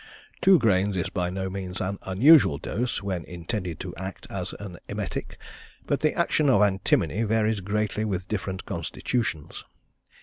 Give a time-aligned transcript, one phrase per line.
[0.41, 4.79] Two grains is by no means an unusual dose when intended to act as an
[4.89, 5.37] emetic;
[5.85, 9.63] but the action of antimony varies greatly with different constitutions.